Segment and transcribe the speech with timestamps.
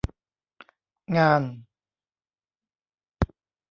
[1.15, 1.41] งาน